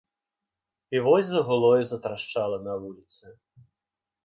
[0.95, 3.25] І вось загуло і затрашчала на вуліцы.